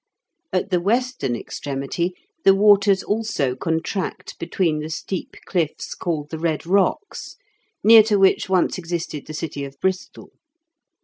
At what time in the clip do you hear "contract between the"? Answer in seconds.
3.55-4.89